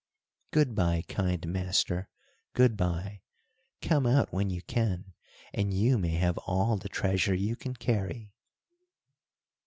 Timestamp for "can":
4.63-5.13, 7.55-7.75